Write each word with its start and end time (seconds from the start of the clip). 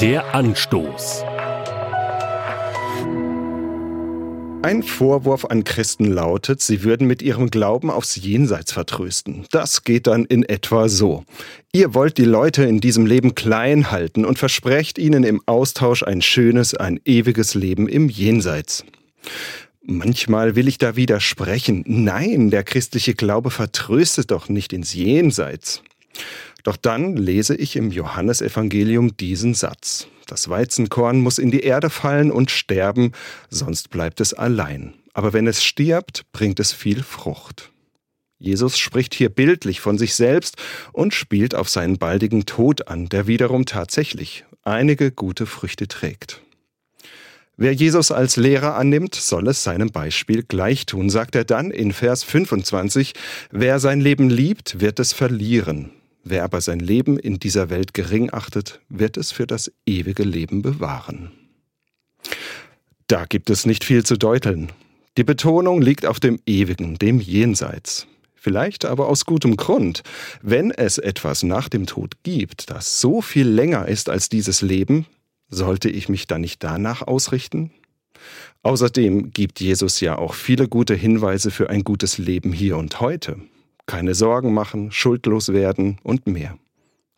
Der 0.00 0.34
Anstoß. 0.34 1.24
Ein 4.62 4.82
Vorwurf 4.82 5.44
an 5.44 5.62
Christen 5.64 6.10
lautet, 6.10 6.62
sie 6.62 6.84
würden 6.84 7.06
mit 7.06 7.20
ihrem 7.20 7.50
Glauben 7.50 7.90
aufs 7.90 8.16
Jenseits 8.16 8.72
vertrösten. 8.72 9.44
Das 9.50 9.84
geht 9.84 10.06
dann 10.06 10.24
in 10.24 10.42
etwa 10.42 10.88
so. 10.88 11.24
Ihr 11.72 11.92
wollt 11.92 12.16
die 12.16 12.24
Leute 12.24 12.64
in 12.64 12.80
diesem 12.80 13.04
Leben 13.04 13.34
klein 13.34 13.90
halten 13.90 14.24
und 14.24 14.38
versprecht 14.38 14.96
ihnen 14.96 15.22
im 15.22 15.42
Austausch 15.44 16.02
ein 16.02 16.22
schönes, 16.22 16.72
ein 16.74 16.98
ewiges 17.04 17.54
Leben 17.54 17.86
im 17.86 18.08
Jenseits. 18.08 18.86
Manchmal 19.82 20.56
will 20.56 20.68
ich 20.68 20.78
da 20.78 20.96
widersprechen. 20.96 21.84
Nein, 21.86 22.48
der 22.48 22.64
christliche 22.64 23.14
Glaube 23.14 23.50
vertröstet 23.50 24.30
doch 24.30 24.48
nicht 24.48 24.72
ins 24.72 24.94
Jenseits. 24.94 25.82
Doch 26.62 26.76
dann 26.76 27.16
lese 27.16 27.54
ich 27.54 27.76
im 27.76 27.90
Johannesevangelium 27.90 29.16
diesen 29.16 29.54
Satz. 29.54 30.06
Das 30.26 30.48
Weizenkorn 30.48 31.20
muss 31.20 31.38
in 31.38 31.50
die 31.50 31.60
Erde 31.60 31.90
fallen 31.90 32.30
und 32.30 32.50
sterben, 32.50 33.12
sonst 33.48 33.90
bleibt 33.90 34.20
es 34.20 34.34
allein. 34.34 34.94
Aber 35.12 35.32
wenn 35.32 35.46
es 35.46 35.64
stirbt, 35.64 36.24
bringt 36.32 36.60
es 36.60 36.72
viel 36.72 37.02
Frucht. 37.02 37.70
Jesus 38.38 38.78
spricht 38.78 39.14
hier 39.14 39.28
bildlich 39.28 39.80
von 39.80 39.98
sich 39.98 40.14
selbst 40.14 40.56
und 40.92 41.12
spielt 41.12 41.54
auf 41.54 41.68
seinen 41.68 41.98
baldigen 41.98 42.46
Tod 42.46 42.88
an, 42.88 43.08
der 43.08 43.26
wiederum 43.26 43.66
tatsächlich 43.66 44.44
einige 44.62 45.10
gute 45.10 45.46
Früchte 45.46 45.88
trägt. 45.88 46.40
Wer 47.56 47.74
Jesus 47.74 48.10
als 48.10 48.36
Lehrer 48.36 48.76
annimmt, 48.76 49.14
soll 49.14 49.46
es 49.48 49.62
seinem 49.62 49.90
Beispiel 49.90 50.42
gleich 50.42 50.86
tun, 50.86 51.10
sagt 51.10 51.34
er 51.34 51.44
dann 51.44 51.70
in 51.70 51.92
Vers 51.92 52.24
25. 52.24 53.12
Wer 53.50 53.78
sein 53.78 54.00
Leben 54.00 54.30
liebt, 54.30 54.80
wird 54.80 54.98
es 54.98 55.12
verlieren. 55.12 55.90
Wer 56.22 56.44
aber 56.44 56.60
sein 56.60 56.80
Leben 56.80 57.18
in 57.18 57.38
dieser 57.38 57.70
Welt 57.70 57.94
gering 57.94 58.30
achtet, 58.32 58.80
wird 58.88 59.16
es 59.16 59.32
für 59.32 59.46
das 59.46 59.72
ewige 59.86 60.22
Leben 60.22 60.62
bewahren. 60.62 61.32
Da 63.06 63.24
gibt 63.24 63.50
es 63.50 63.66
nicht 63.66 63.84
viel 63.84 64.04
zu 64.04 64.16
deuteln. 64.16 64.70
Die 65.16 65.24
Betonung 65.24 65.82
liegt 65.82 66.06
auf 66.06 66.20
dem 66.20 66.38
Ewigen, 66.46 66.96
dem 66.98 67.20
Jenseits. 67.20 68.06
Vielleicht 68.34 68.84
aber 68.84 69.08
aus 69.08 69.26
gutem 69.26 69.56
Grund. 69.56 70.02
Wenn 70.40 70.70
es 70.70 70.98
etwas 70.98 71.42
nach 71.42 71.68
dem 71.68 71.86
Tod 71.86 72.22
gibt, 72.22 72.70
das 72.70 73.00
so 73.00 73.20
viel 73.20 73.46
länger 73.46 73.88
ist 73.88 74.08
als 74.08 74.28
dieses 74.28 74.62
Leben, 74.62 75.06
sollte 75.48 75.90
ich 75.90 76.08
mich 76.08 76.26
dann 76.26 76.40
nicht 76.42 76.62
danach 76.62 77.02
ausrichten? 77.02 77.72
Außerdem 78.62 79.32
gibt 79.32 79.60
Jesus 79.60 80.00
ja 80.00 80.16
auch 80.16 80.34
viele 80.34 80.68
gute 80.68 80.94
Hinweise 80.94 81.50
für 81.50 81.68
ein 81.70 81.82
gutes 81.82 82.18
Leben 82.18 82.52
hier 82.52 82.76
und 82.76 83.00
heute. 83.00 83.40
Keine 83.90 84.14
Sorgen 84.14 84.54
machen, 84.54 84.92
schuldlos 84.92 85.52
werden 85.52 85.98
und 86.04 86.28
mehr. 86.28 86.56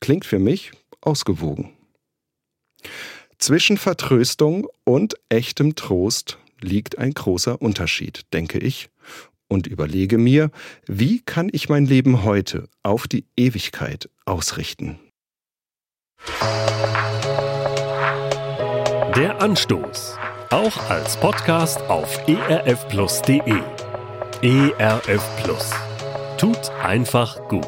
Klingt 0.00 0.26
für 0.26 0.38
mich 0.38 0.72
ausgewogen. 1.00 1.72
Zwischen 3.38 3.78
Vertröstung 3.78 4.68
und 4.84 5.14
echtem 5.30 5.76
Trost 5.76 6.36
liegt 6.60 6.98
ein 6.98 7.14
großer 7.14 7.62
Unterschied, 7.62 8.26
denke 8.34 8.58
ich, 8.58 8.90
und 9.48 9.66
überlege 9.66 10.18
mir, 10.18 10.50
wie 10.86 11.22
kann 11.22 11.48
ich 11.50 11.70
mein 11.70 11.86
Leben 11.86 12.22
heute 12.22 12.68
auf 12.82 13.08
die 13.08 13.24
Ewigkeit 13.34 14.10
ausrichten. 14.26 14.98
Der 19.16 19.40
Anstoß. 19.40 20.18
Auch 20.50 20.90
als 20.90 21.18
Podcast 21.18 21.80
auf 21.88 22.28
erfplus.de. 22.28 23.62
ERF 24.42 25.42
Plus. 25.42 25.70
Tut 26.38 26.70
einfach 26.84 27.48
gut. 27.48 27.64